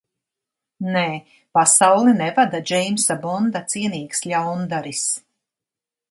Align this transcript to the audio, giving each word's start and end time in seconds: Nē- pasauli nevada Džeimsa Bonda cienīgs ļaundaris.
Nē- 0.93 1.03
pasauli 1.57 2.13
nevada 2.21 2.61
Džeimsa 2.69 3.17
Bonda 3.25 3.61
cienīgs 3.73 4.23
ļaundaris. 4.31 5.05